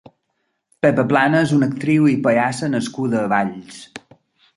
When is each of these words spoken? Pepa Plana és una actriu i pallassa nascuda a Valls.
Pepa 0.85 1.03
Plana 1.11 1.41
és 1.47 1.53
una 1.57 1.67
actriu 1.73 2.07
i 2.13 2.15
pallassa 2.29 2.71
nascuda 2.77 3.21
a 3.21 3.29
Valls. 3.35 3.77